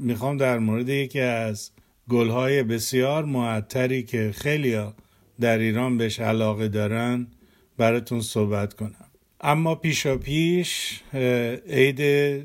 [0.00, 1.70] می‌خوام در مورد یکی از
[2.10, 4.82] گلهای بسیار معطری که خیلی
[5.40, 7.26] در ایران بهش علاقه دارن
[7.78, 9.04] براتون صحبت کنم.
[9.40, 11.00] اما پیشا پیش
[11.68, 12.00] عید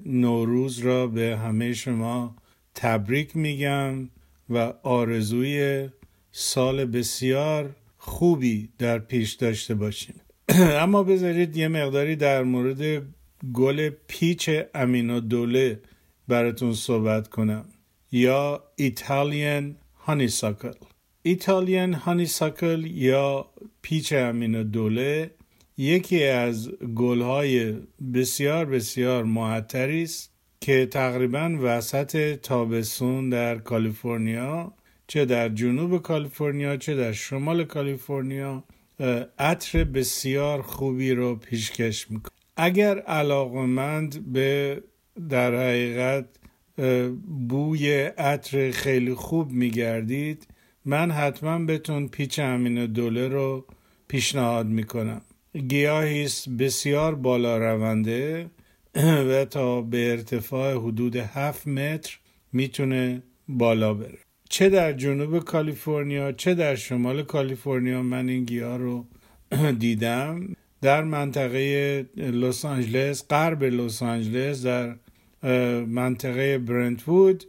[0.05, 2.35] نوروز را به همه شما
[2.75, 4.09] تبریک میگم
[4.49, 5.89] و آرزوی
[6.31, 10.15] سال بسیار خوبی در پیش داشته باشیم
[10.83, 13.03] اما بذارید یه مقداری در مورد
[13.53, 15.79] گل پیچ امین دوله
[16.29, 17.65] براتون صحبت کنم.
[18.11, 20.71] یا ایتالیان هانیساکل.
[21.21, 23.45] ایتالیان هانیساکل یا
[23.81, 25.31] پیچ امین دوله
[25.77, 27.73] یکی از گلهای
[28.13, 34.73] بسیار بسیار معطری است که تقریبا وسط تابستون در کالیفرنیا
[35.07, 38.63] چه در جنوب کالیفرنیا چه در شمال کالیفرنیا
[39.39, 42.31] عطر بسیار خوبی رو پیشکش می‌کنه.
[42.57, 44.83] اگر علاقمند به
[45.29, 46.25] در حقیقت
[47.49, 50.47] بوی عطر خیلی خوب میگردید.
[50.85, 53.65] من حتما بهتون پیچ امین دوله رو
[54.07, 55.21] پیشنهاد می‌کنم.
[55.67, 58.49] گیاهی است بسیار بالا رونده
[59.29, 62.19] و تا به ارتفاع حدود 7 متر
[62.53, 64.17] می‌تونه بالا بره.
[64.49, 69.05] چه در جنوب کالیفرنیا چه در شمال کالیفرنیا من این گیاه رو
[69.79, 70.55] دیدم.
[70.81, 74.95] در منطقه لس آنجلس غرب لس آنجلس در
[75.87, 77.43] منطقه برنتوود.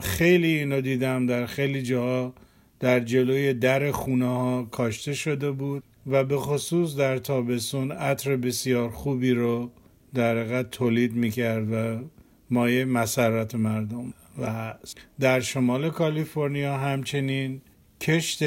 [0.00, 2.34] خیلی اینو دیدم در خیلی جاها
[2.80, 8.90] در جلوی در خونه ها کاشته شده بود و به خصوص در تابستون عطر بسیار
[8.90, 9.70] خوبی رو
[10.14, 12.04] در حقیقت تولید می‌کرد و
[12.50, 14.74] مایه مسرت مردم و
[15.20, 17.60] در شمال کالیفرنیا همچنین
[18.00, 18.42] کشت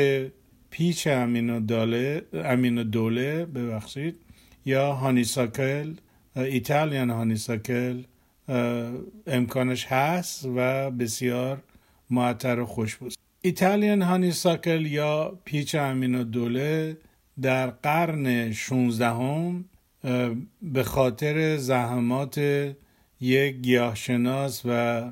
[0.69, 4.15] پیچ امین و دوله, امین دوله ببخشید
[4.65, 5.93] یا هانیساکل
[6.39, 8.03] ایتالیان هانیساکل
[9.27, 11.63] امکانش هست و بسیار
[12.09, 16.97] معطر و خوشبوست ایتالیان هانیساکل یا پیچ امین دوله
[17.41, 19.65] در قرن 16 هم
[20.61, 22.37] به خاطر زحمات
[23.21, 25.11] یک گیاهشناس و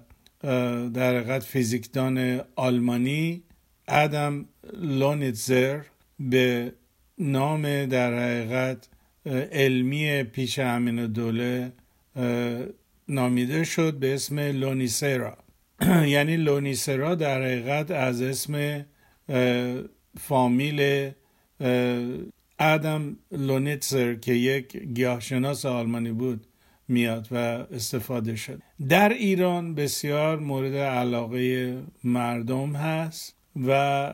[0.94, 3.44] در حقیقت فیزیکدان آلمانی
[3.88, 5.82] ادم لونیتزر
[6.20, 6.74] به
[7.18, 8.88] نام در حقیقت
[9.52, 11.72] علمی پیش امین دوله
[13.08, 15.38] نامیده شد به اسم لونیسرا.
[16.08, 18.86] یعنی لونیسرا در حقیقت از اسم
[20.20, 21.12] فامیل
[22.60, 26.48] ادم لونیتزر که یک گیاهشناس آلمانی بود
[26.88, 28.62] میاد و استفاده شد.
[28.90, 33.36] در ایران بسیار مورد علاقه مردم هست
[33.68, 34.14] و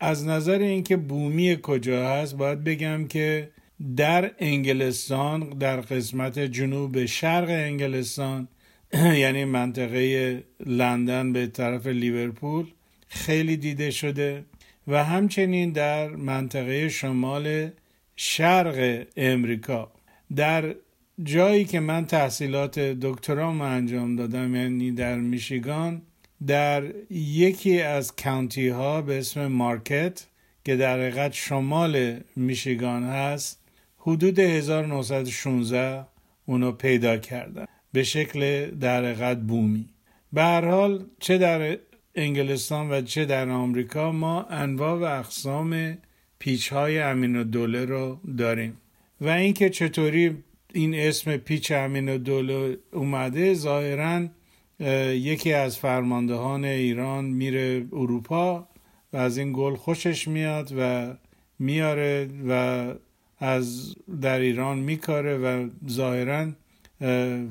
[0.00, 3.50] از نظر اینکه بومی کجا هست باید بگم که
[3.96, 8.48] در انگلستان در قسمت جنوب شرق انگلستان
[9.22, 12.66] یعنی منطقه لندن به طرف لیورپول
[13.08, 14.44] خیلی دیده شده
[14.88, 17.70] و همچنین در منطقه شمال
[18.16, 19.92] شرق امریکا.
[20.36, 20.74] در
[21.22, 26.02] جایی که من تحصیلات دکترام انجام دادم یعنی در میشیگان
[26.46, 30.26] در یکی از کانتی ها به اسم مارکت
[30.64, 33.63] که در حقیقت شمال میشیگان هست
[34.06, 36.06] حدود 1916
[36.46, 37.64] اونو پیدا کردن.
[37.92, 39.88] به شکل در حقیقت بومی.
[40.32, 41.78] به هر حال چه در
[42.14, 45.98] انگلستان و چه در آمریکا ما انواع و اقسام
[46.38, 48.76] پیچ های امین و دوله رو داریم.
[49.20, 50.36] و اینکه چطوری
[50.72, 54.26] این اسم پیچ امین و دوله اومده ظاهرا
[55.10, 58.68] یکی از فرماندهان ایران میره اروپا
[59.12, 61.14] و از این گل خوشش میاد و
[61.58, 62.84] میاره و
[63.44, 66.46] از در ایران میکاره و ظاهرا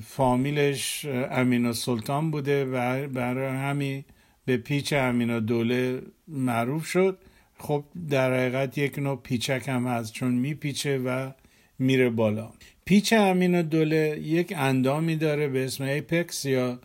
[0.08, 4.04] فامیلش امین سلطان بوده و برای همین
[4.46, 7.18] به پیچ امین دوله معروف شد.
[7.58, 11.32] خب در حقیقت یک نوع پیچک هم هست چون میپیچه و
[11.80, 12.50] میره بالا.
[12.86, 16.80] پیچ امین دوله یک اندامی داره به اسم apex یا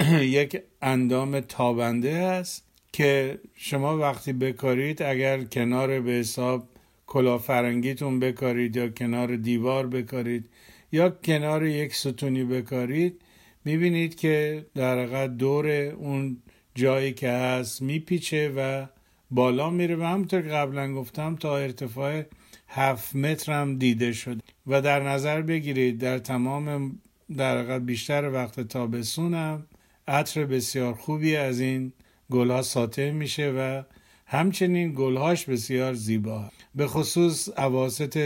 [0.38, 6.68] یک اندام تابنده است که شما وقتی بکارید اگر کنار به حساب
[7.06, 10.48] کلاه‌فرنگیتون بکارید یا کنار دیوار بکارید
[10.92, 13.20] یا کنار یک ستونی بکارید
[13.64, 16.42] می‌بینید که در حقیقت دور اون
[16.74, 18.86] جایی که هست میپیچه و
[19.30, 22.22] بالا میره و همونطور که قبلا گفتم تا ارتفاع
[22.68, 24.40] هفت متر هم دیده شده.
[24.66, 26.98] و در نظر بگیرید در تمام
[27.36, 29.66] در حقیقت بیشتر وقت تابستون هم
[30.08, 31.92] عطر بسیار خوبی از این
[32.30, 33.82] گلها ساطع میشه و
[34.26, 36.50] همچنین گلهاش بسیار زیبا.
[36.74, 38.18] به خصوص عواست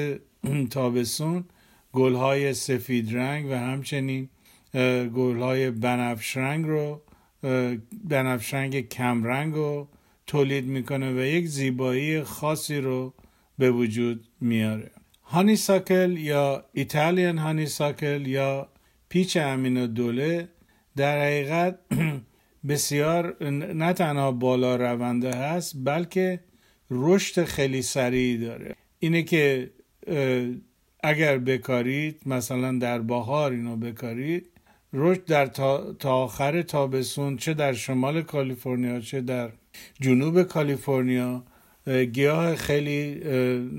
[0.70, 1.44] تابستون
[1.92, 4.28] گلهای سفید رنگ و همچنین
[5.14, 7.02] گلهای بنفش رنگ رو
[8.04, 9.88] بنفش رنگ کم رنگ رو
[10.26, 13.14] تولید می‌کنه و یک زیبایی خاصی رو
[13.58, 14.90] به وجود میاره.
[15.22, 18.68] هانی ساکل یا ایتالیان هانی ساکل یا
[19.08, 20.48] پیچ امین دوله
[20.96, 21.78] در حقیقت
[22.68, 23.44] بسیار
[23.74, 26.40] نه تنها بالا رونده هست بلکه
[26.90, 28.74] رشد خیلی سریعی داره.
[28.98, 29.70] اینه که
[31.02, 34.50] اگر بکارید مثلا در بهار اینو بکارید
[34.92, 39.50] رشد در تا, تا آخر تابستون چه در شمال کالیفرنیا چه در
[40.00, 41.44] جنوب کالیفرنیا
[42.12, 43.14] گیاه خیلی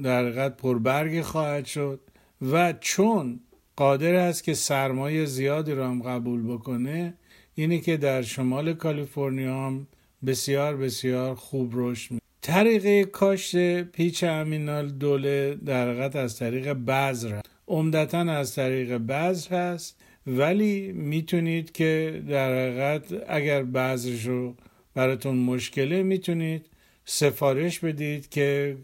[0.04, 2.00] در حقیقت پربرگ خواهد شد.
[2.42, 3.40] و چون
[3.76, 7.14] قادر است که سرمایه زیادی را هم قبول بکنه
[7.60, 9.88] اینه که در شمال کالیفرنیا هم
[10.26, 17.40] بسیار بسیار خوب رشد می طریقه کاشت پیچ امینال دوله در حقیقت از طریق بذر
[17.68, 20.02] عمدتا از طریق بذر هست.
[20.28, 24.56] ولی می‌تونید که در حقیقت اگر بذرش رو
[24.94, 26.66] براتون مشکله می‌تونید
[27.06, 28.78] سفارش بدید که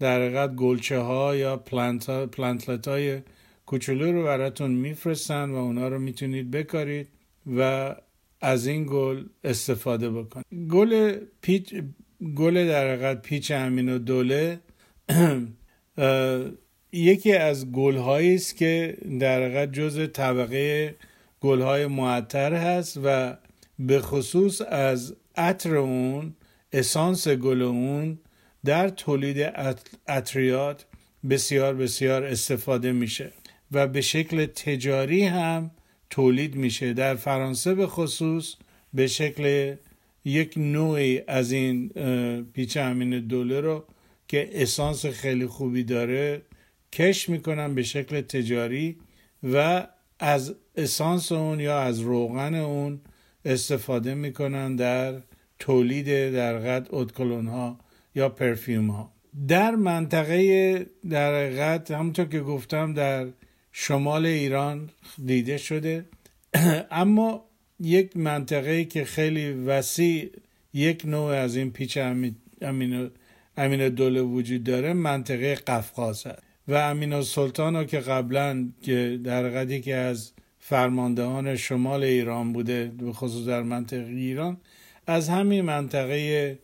[0.00, 3.20] در حقیقت گلچه ها یا پلانت های
[3.66, 7.08] کوچولو رو براتون میفرستن و اونا رو می‌تونید بکارید
[7.56, 7.94] و
[8.42, 11.74] از این گل استفاده بکنید گل پیچ
[12.36, 14.60] گل در حقیقت پیچ امین و دوله
[16.92, 20.94] یکی از گل است که در حقیقت جز طبقه
[21.40, 23.36] گل های معطر هست و
[23.78, 26.34] به خصوص از عطر اون
[26.72, 28.18] اسانس گل اون
[28.64, 29.42] در تولید
[30.08, 30.86] عطریات
[31.30, 33.32] بسیار بسیار استفاده میشه
[33.72, 35.70] و به شکل تجاری هم
[36.12, 36.92] تولید میشه.
[36.92, 38.54] در فرانسه به خصوص
[38.94, 39.74] به شکل
[40.24, 41.88] یک نوعی از این
[42.42, 43.84] پیچ امین دوله رو
[44.28, 46.42] که اسانس خیلی خوبی داره
[46.92, 48.96] کش می‌کنن به شکل تجاری
[49.52, 49.86] و
[50.18, 53.00] از اسانس اون یا از روغن اون
[53.44, 55.14] استفاده می‌کنن در
[55.58, 57.78] تولید در قد ادکلون ها
[58.14, 59.12] یا پرفیوم ها.
[59.48, 63.26] در منطقه در حقیقت همونطور که گفتم در
[63.72, 64.90] شمال ایران
[65.26, 66.04] دیده شده.
[66.90, 67.44] اما
[67.80, 70.30] یک منطقه که خیلی وسیع
[70.74, 72.36] یک نوع از این پیچ امین,
[73.56, 79.80] امین دوله وجود داره منطقه قفقاز هست و امین سلطان که قبلا که در قدی
[79.80, 84.56] که از فرماندهان شمال ایران بوده به خصوص در منطقه ایران
[85.06, 86.58] از همین منطقه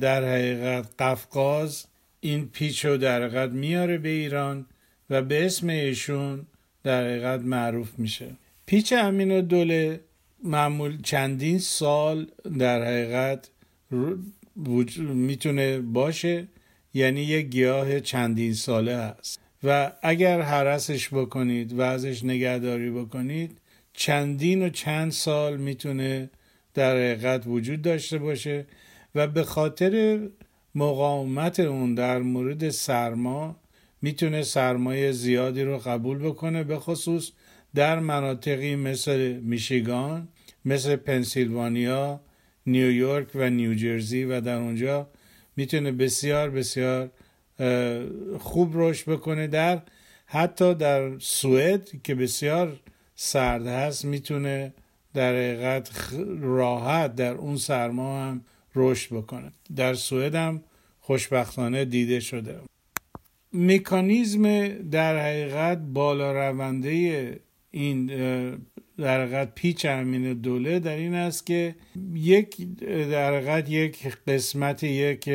[0.00, 1.86] در حقیقت قفقاز
[2.20, 4.66] این پیچ رو در حقیقت میاره به ایران.
[5.10, 6.46] و به اسم ایشون
[6.82, 8.36] در حقیقت معروف میشه.
[8.66, 10.00] پیچ امین دوله
[10.44, 12.26] معمول چندین سال
[12.58, 13.50] در حقیقت
[14.98, 16.48] می‌تونه باشه
[16.94, 19.40] یعنی یک گیاه چندین ساله هست.
[19.64, 23.58] و اگر حرسش بکنید و ازش نگهداری بکنید
[23.92, 26.30] چندین و چند سال می‌تونه
[26.74, 28.66] در حقیقت وجود داشته باشه
[29.14, 30.20] و به خاطر
[30.74, 33.56] مقاومت اون در مورد سرما
[34.02, 37.30] می‌تونه سرمایه زیادی رو قبول بکنه به خصوص
[37.74, 40.28] در مناطقی مثل میشیگان
[40.64, 42.20] مثل پنسیلوانیا
[42.66, 45.08] نیویورک و نیوجرسی و در اونجا
[45.56, 47.10] می‌تونه بسیار بسیار
[48.38, 49.46] خوب رشد بکنه.
[49.46, 49.82] در
[50.26, 52.80] حتی در سوئد که بسیار
[53.14, 54.74] سرد هست می‌تونه
[55.14, 55.90] در حقیقت
[56.40, 59.52] راحت در اون سرما هم رشد بکنه.
[59.76, 60.62] در سوئد هم
[61.00, 62.60] خوشبختانه دیده شده.
[63.52, 66.90] مکانیزم در حقیقت بالا رونده
[67.70, 68.06] این
[68.98, 71.74] در حقیقت پیچ امین دوله در این است که
[72.14, 75.30] یک در حقیقت یک قسمت یک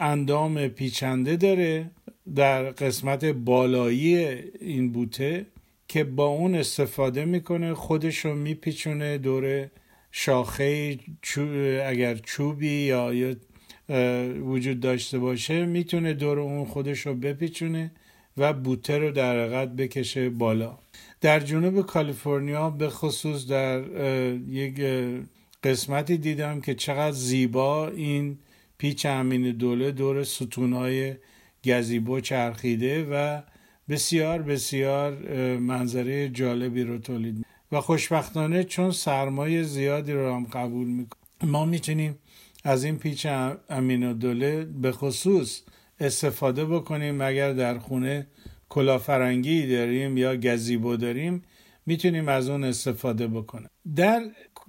[0.00, 1.90] اندام پیچنده داره
[2.34, 4.16] در قسمت بالایی
[4.60, 5.46] این بوته
[5.88, 9.70] که با اون استفاده می‌کنه خودش رو میپیچونه دور
[10.12, 10.98] شاخه
[11.84, 13.34] اگر چوبی یا
[14.40, 17.90] وجود داشته باشه می‌تونه دور اون خودش رو بپیچونه
[18.36, 20.78] و بوته رو در حقیقت بکشه بالا.
[21.20, 23.82] در جنوب کالیفرنیا به خصوص در
[24.48, 24.82] یک
[25.64, 28.38] قسمتی دیدم که چقدر زیبا این
[28.78, 31.14] پیچ امین دوله دور ستونهای
[31.64, 33.42] گزیبو چرخیده و
[33.88, 35.12] بسیار بسیار
[35.58, 42.18] منظره جالبی رو تولید و خوشبختانه چون سرمایه زیادی رو هم قبول می‌کنه ما می‌تونیم
[42.66, 43.26] از این پیچ
[43.68, 45.62] امین دوله به خصوص
[46.00, 47.20] استفاده بکنیم.
[47.20, 48.26] اگر در خونه
[48.68, 51.42] کلافرنگی داریم یا گزیبو داریم
[51.86, 53.68] می‌تونیم از اون استفاده بکنیم.
[53.96, 54.22] در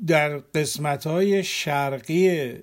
[0.08, 2.54] در قسمت های شرقی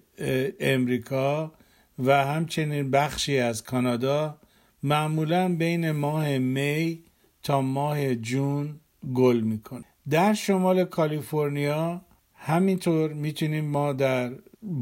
[0.61, 1.53] امریکا
[1.99, 4.39] و همچنین بخشی از کانادا
[4.83, 7.03] معمولا بین ماه می
[7.43, 8.81] تا ماه جون
[9.15, 9.85] گل می‌کنه.
[10.11, 12.03] در شمال کالیفرنیا
[12.35, 14.33] همینطور می‌تونیم ما در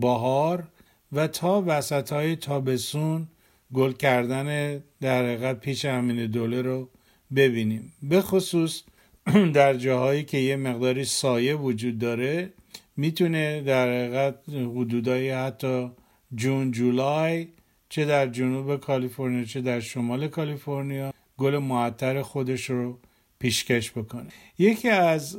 [0.01, 0.69] بهار
[1.13, 3.29] و تا وسط های تابسون
[3.75, 6.89] گل کردن در حقیقت پیش امین دوله رو
[7.37, 7.93] ببینیم.
[8.03, 8.83] به خصوص
[9.55, 12.53] در جاهایی که یه مقداری سایه وجود داره
[12.97, 15.91] می‌تونه در حقیقت حدودای حتی
[16.35, 17.49] جون جولای
[17.89, 22.99] چه در جنوب کالیفرنیا چه در شمال کالیفرنیا گل معطر خودش رو
[23.39, 24.29] پیشکش بکنه.
[24.59, 25.39] یکی از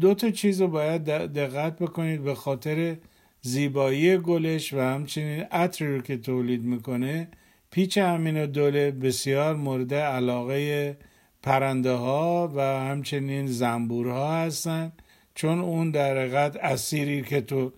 [0.00, 2.96] دو تا چیز رو باید دقت بکنید به خاطر
[3.42, 7.28] زیبایی گلش و همچنین عطری رو که تولید می‌کنه
[7.70, 10.96] پیچ امین دوله بسیار مورد علاقه
[11.42, 14.92] پرنده ها و همچنین زنبورها هستن.
[15.34, 17.72] چون اون در حقیقت اسیری که تو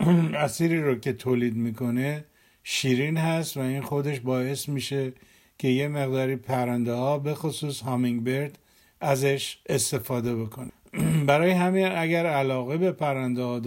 [0.44, 2.24] اسیری رو که تولید می‌کنه
[2.64, 5.12] شیرین هست و این خودش باعث میشه
[5.58, 8.58] که یه مقداری پرنده ها به خصوص هامینگ برد
[9.00, 10.72] ازش استفاده بکنه.
[11.26, 13.58] برای همین اگر علاقه به پرنده ها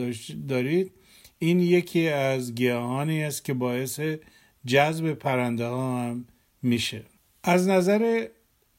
[0.48, 0.92] دارید
[1.40, 4.02] این یکی از گیاهانی است که باعث
[4.66, 6.26] جذب پرنده ها هم
[6.62, 7.04] میشه.
[7.44, 8.28] از نظر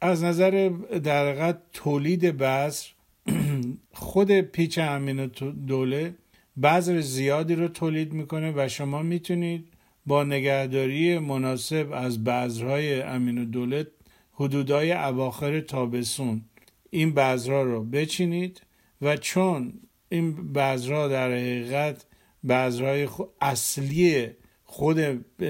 [0.01, 0.71] از نظر
[1.03, 2.87] در تولید بذر
[3.93, 5.27] خود پیچ امین
[5.67, 6.15] دوله
[6.63, 9.69] بذر زیادی رو تولید می‌کنه و شما می‌تونید
[10.07, 13.87] با نگهداری مناسب از بذرهای امین دوله
[14.33, 16.43] حدودای اواخر تابسون
[16.91, 18.61] این بذرها رو بچینید
[19.03, 19.73] و چون
[20.09, 22.05] این بذرها در حقیقت
[22.49, 23.09] بذرهای
[23.41, 24.27] اصلی
[24.65, 25.01] خود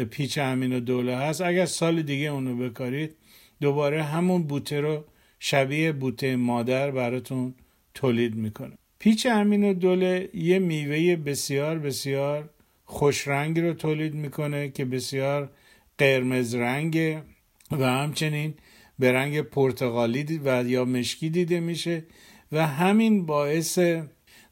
[0.05, 1.41] پیچ امین و دوله هست.
[1.41, 3.17] اگر سال دیگه اونو بکارید
[3.61, 5.05] دوباره همون بوته رو
[5.39, 7.55] شبیه بوته مادر براتون
[7.95, 8.79] تولید می‌کنه.
[8.99, 12.51] پیچ امین دوله یه میوه بسیار بسیار
[12.85, 15.51] خوش رنگ رو تولید می‌کنه که بسیار
[15.99, 17.23] قرمز رنگه
[17.71, 18.55] و همچنین
[18.99, 22.05] به رنگ پرتغالی و یا مشکی دیده میشه
[22.53, 23.79] و همین باعث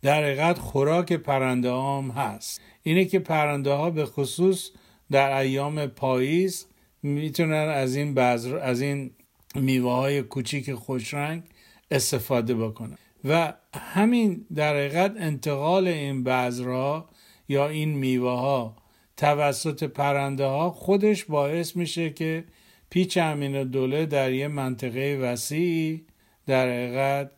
[0.03, 2.61] در حقیقت خوراک پرنده هم هست.
[2.83, 4.71] اینه که پرنده ها به خصوص
[5.11, 6.67] در ایام پاییز
[7.03, 9.11] می‌تونن از این بذر از این
[9.55, 11.43] میوه های کوچیک خوشرنگ
[11.91, 12.99] استفاده بکنن.
[13.25, 17.09] و همین در حقیقت انتقال این بذرها
[17.49, 18.77] یا این میوه ها
[19.17, 22.45] توسط پرنده ها خودش باعث میشه که
[22.91, 26.05] پیچ امین دوله در یه منطقه وسیعی
[26.47, 27.31] در حقیقت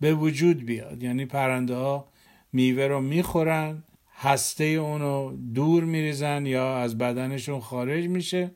[0.00, 1.02] به وجود بیاد.
[1.02, 2.08] یعنی پرنده ها
[2.52, 3.82] میوه رو می‌خورن
[4.18, 8.50] هسته اونو دور میریزن یا از بدنشون خارج میشه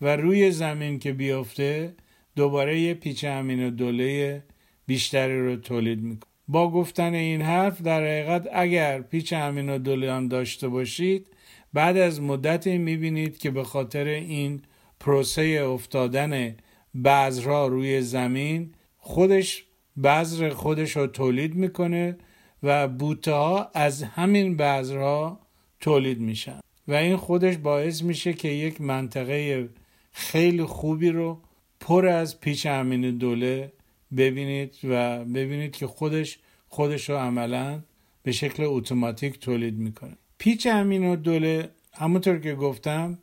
[0.00, 1.94] و روی زمین که بیفته
[2.36, 4.42] دوباره یه پیچ امین دوله
[4.86, 6.30] بیشتری رو تولید می‌کنه.
[6.48, 11.26] با گفتن این حرف در حقیقت اگر پیچ امین و دوله هم داشته باشید
[11.72, 14.62] بعد از مدتی می‌بینید که به خاطر این
[15.00, 16.56] پروسه افتادن
[17.04, 19.64] بذرها روی زمین خودش
[20.04, 22.16] بذر خودش رو تولید می‌کنه
[22.62, 25.40] و بوته ها از همین بذرها
[25.80, 26.60] تولید میشن.
[26.88, 29.68] و این خودش باعث میشه که یک منطقه
[30.12, 31.40] خیلی خوبی رو
[31.80, 33.72] پر از پیچ امین دوله
[34.16, 36.38] ببینید و ببینید که خودش
[36.68, 37.80] خودش رو عملا
[38.22, 40.16] به شکل اتوماتیک تولید می‌کنه.
[40.38, 43.18] پیچ امین دوله همونطور که گفتم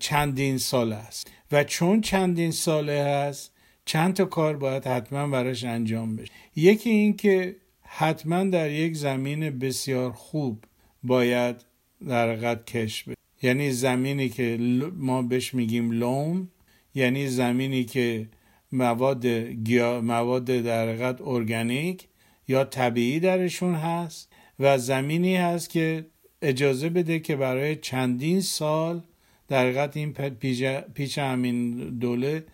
[0.00, 1.30] چندین ساله است.
[1.52, 3.52] و چون چندین ساله هست
[3.90, 6.32] چند تا کار باید حتما براش انجام بشه.
[6.56, 10.64] یکی این که حتما در یک زمین بسیار خوب
[11.02, 11.56] باید
[12.08, 13.16] در قد کش بشه.
[13.42, 14.56] یعنی زمینی که
[14.96, 16.48] ما بهش میگیم لوم
[16.94, 18.28] یعنی زمینی که
[18.72, 22.08] مواد گیا مواد در حقیقت ارگانیک
[22.48, 26.06] یا طبیعی درشون هست و زمینی هست که
[26.42, 29.02] اجازه بده که برای چندین سال
[29.48, 30.12] در حقیقت این
[30.94, 32.44] پیچ همین دوله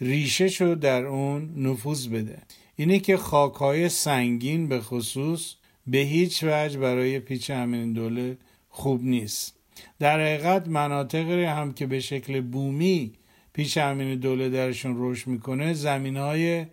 [0.00, 2.38] ریشه شو در اون نفوذ بده.
[2.76, 5.54] اینه که خاکهای سنگین به خصوص
[5.86, 8.36] به هیچ وجه برای پیچ همین دوله
[8.68, 9.54] خوب نیست.
[9.98, 13.12] در حقیقت مناطقی هم که به شکل بومی
[13.52, 16.66] پیش امین دوله درشون رشد می‌کنه زمین های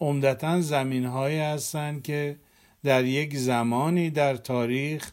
[0.00, 2.36] عمدتا زمین های هستن که
[2.84, 5.12] در یک زمانی در تاریخ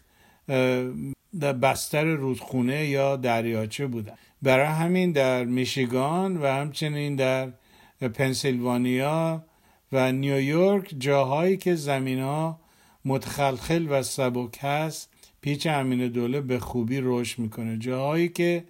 [1.39, 4.13] در بستر رودخونه یا دریاچه بودن.
[4.41, 7.49] برای همین در میشیگان و همچنین در
[8.13, 9.43] پنسیلوانیا
[9.91, 12.59] و نیویورک جاهایی که زمین ها
[13.05, 15.09] متخلخل و سبک هست
[15.41, 17.77] پیچ امین دوله به خوبی رشد می‌کنه.
[17.77, 18.63] جاهایی که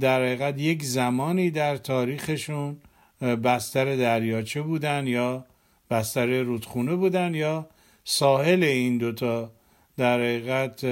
[0.00, 2.76] در حقیقت یک زمانی در تاریخشون
[3.20, 5.44] بستر دریاچه بودن یا
[5.90, 7.68] بستر رودخونه بودن یا
[8.04, 9.50] ساحل این دوتا
[9.96, 10.86] در حقیقت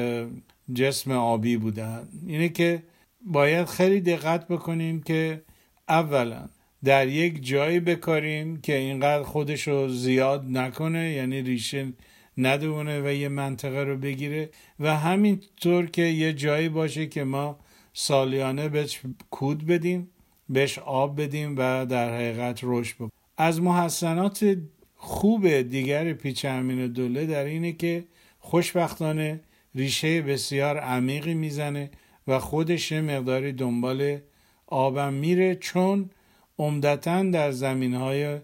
[0.74, 2.08] جسم آبی بودن.
[2.26, 2.82] اینه که
[3.26, 5.42] باید خیلی دقت بکنیم که
[5.88, 6.48] اولا
[6.84, 11.92] در یک جایی بکاریم که اینقدر خودش رو زیاد نکنه یعنی ریشه
[12.38, 14.50] ندونه و یه منطقه رو بگیره
[14.80, 17.58] و همینطور که یه جایی باشه که ما
[17.92, 19.00] سالیانه بهش
[19.30, 20.10] کود بدیم
[20.48, 23.10] بهش آب بدیم و در حقیقت رشد بکنیم.
[23.38, 24.56] از محسنات
[24.96, 28.04] خوب دیگر پیچ امین دوله در اینه که
[28.38, 29.40] خوشبختانه
[29.74, 31.90] ریشه بسیار عمیقی می‌زنه
[32.30, 34.18] و خودش مقداری دنبال
[34.66, 36.10] آبم میره چون
[36.58, 38.38] عمدتا در زمین های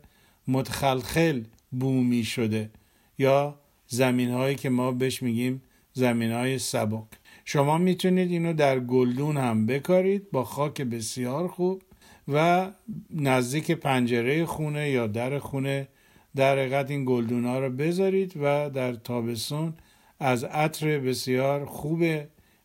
[0.48, 2.70] متخلخل بومی شده
[3.18, 5.62] یا زمین هایی که ما بهش میگیم
[5.92, 7.04] زمین های سبک.
[7.44, 11.82] شما می‌تونید اینو در گلدون هم بکارید با خاک بسیار خوب
[12.28, 12.70] و
[13.10, 15.88] نزدیک پنجره خونه یا در خونه
[16.36, 19.74] در حقیقت این گلدون ها رو بذارید و در تابستون
[20.20, 22.02] از عطر بسیار خوب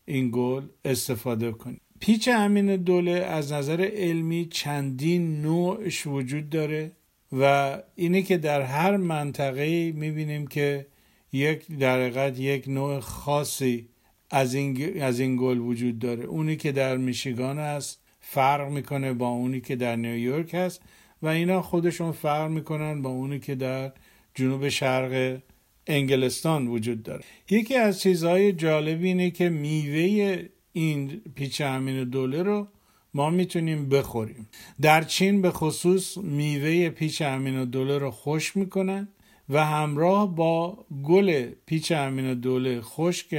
[0.06, 6.92] این گل استفاده کنید پیچ امین دوله از نظر علمی چندین نوعش وجود داره
[7.32, 10.88] و اینه که در هر منطقه می‌بینیم که
[11.34, 13.88] یک در یک نوع خاصی
[14.30, 16.24] از این, از این گل وجود داره.
[16.24, 20.82] اونی که در میشیگان هست فرق می‌کنه با اونی که در نیویورک هست
[21.22, 23.92] و اینا خودشون فرق می‌کنن با اونی که در
[24.36, 25.42] جنوب شرق
[25.88, 27.24] انگلستان وجود داره.
[27.50, 32.68] یکی از چیزهای جالب اینه که میوه این پیچ امین دوله رو
[33.14, 34.48] ما می‌تونیم بخوریم.
[34.82, 39.08] در چین به خصوص میوه پیچ امین دوله رو خوش می‌کنن
[39.50, 43.30] و همراه با گل پیچ امین دوله خشک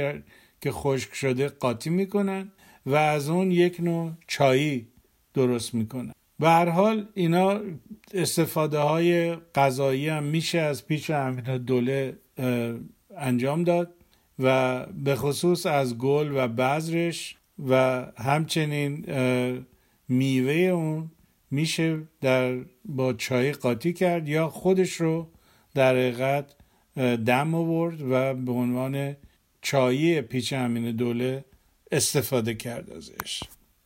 [0.61, 2.51] که خشک شده قاطی می‌کنن
[2.85, 4.87] و از اون یک نوع چایی
[5.33, 6.11] درست می‌کنن.
[6.39, 7.61] به هر حال اینا
[8.13, 12.17] استفاده های غذایی هم میشه از پیچ امین دوله
[13.17, 13.93] انجام داد
[14.39, 17.35] و به خصوص از گل و بذرش
[17.69, 19.05] و همچنین
[20.09, 21.11] میوه اون
[21.51, 25.27] میشه در با چای قاطی کرد یا خودش رو
[25.73, 26.55] در حقیقت
[27.25, 29.15] دم آورد و به عنوان
[29.61, 31.45] چایی پیچ امین دوله
[31.91, 33.43] استفاده کرد ازش.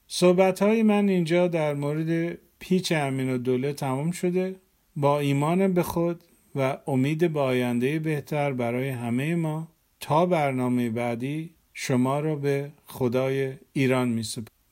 [0.08, 4.56] صحبت های من اینجا در مورد پیچ امین دوله تمام شده.
[4.96, 6.24] با ایمان به خود
[6.58, 9.68] و امید به آینده بهتر برای همه ما.
[10.00, 14.24] تا برنامه بعدی شما را به خدای ایران می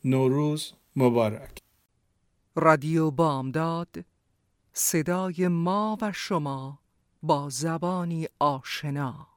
[0.04, 1.62] نوروز مبارک.
[2.56, 4.06] رادیو بامداد
[4.74, 6.80] صدای ما و شما
[7.24, 9.35] با زبانی آشنا.